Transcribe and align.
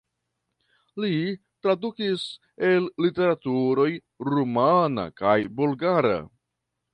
Li 1.01 1.17
tradukis 1.65 2.23
el 2.69 2.87
literaturoj 3.07 3.87
rumana 4.31 5.07
kaj 5.23 5.37
bulgara. 5.61 6.19